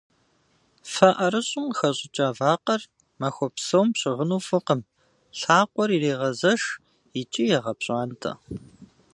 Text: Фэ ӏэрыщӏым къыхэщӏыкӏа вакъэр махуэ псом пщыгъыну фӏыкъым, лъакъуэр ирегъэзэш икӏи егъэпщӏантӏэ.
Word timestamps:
Фэ 0.91 1.09
ӏэрыщӏым 1.15 1.65
къыхэщӏыкӏа 1.69 2.27
вакъэр 2.37 2.81
махуэ 3.19 3.47
псом 3.55 3.87
пщыгъыну 3.93 4.43
фӏыкъым, 4.47 4.81
лъакъуэр 5.39 5.89
ирегъэзэш 5.95 6.61
икӏи 7.19 7.43
егъэпщӏантӏэ. 7.57 8.31